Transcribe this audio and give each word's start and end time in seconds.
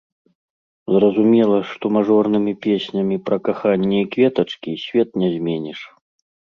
Зразумела, 0.95 1.57
што 1.73 1.85
мажорнымі 1.99 2.53
песнямі 2.65 3.15
пра 3.31 3.37
каханне 3.51 3.97
і 4.03 4.11
кветачкі 4.19 4.71
свет 4.89 5.09
не 5.23 5.29
зменіш. 5.39 5.79